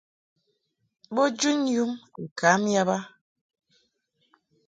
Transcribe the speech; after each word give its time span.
Bo 1.13 1.23
jun 1.39 1.59
yum 1.73 1.91
a 2.21 2.23
kam 2.39 2.61
yab 2.73 2.89
a. 2.97 2.97